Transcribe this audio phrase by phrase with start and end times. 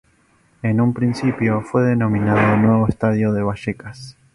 [0.63, 4.17] En un principio, fue denominado Nuevo Estadio de Vallecas.